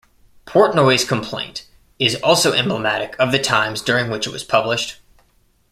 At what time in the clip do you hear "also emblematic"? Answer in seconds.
2.23-3.15